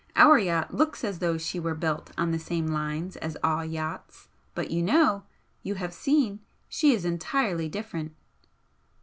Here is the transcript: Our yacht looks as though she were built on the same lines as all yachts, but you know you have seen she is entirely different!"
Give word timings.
Our 0.15 0.39
yacht 0.39 0.73
looks 0.73 1.03
as 1.03 1.19
though 1.19 1.37
she 1.37 1.59
were 1.59 1.75
built 1.75 2.09
on 2.17 2.31
the 2.31 2.39
same 2.39 2.65
lines 2.65 3.17
as 3.17 3.37
all 3.43 3.63
yachts, 3.63 4.29
but 4.55 4.71
you 4.71 4.81
know 4.81 5.25
you 5.61 5.75
have 5.75 5.93
seen 5.93 6.39
she 6.67 6.93
is 6.95 7.05
entirely 7.05 7.69
different!" 7.69 8.15